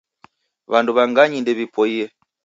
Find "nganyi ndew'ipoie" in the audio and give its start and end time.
1.09-2.05